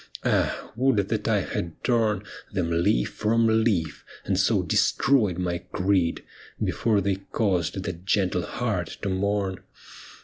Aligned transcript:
Ah, 0.25 0.71
would 0.75 1.09
that 1.09 1.27
I 1.27 1.41
had 1.41 1.83
torn 1.83 2.23
Them 2.51 2.71
leaf 2.71 3.07
from 3.13 3.63
leaf, 3.63 4.03
and 4.25 4.39
so 4.39 4.63
destroyed 4.63 5.37
my 5.37 5.59
creed, 5.59 6.23
Before 6.59 7.01
they 7.01 7.17
caused 7.31 7.83
that 7.83 8.03
gentle 8.03 8.41
heart 8.41 8.97
to 9.03 9.09
mourn 9.09 9.59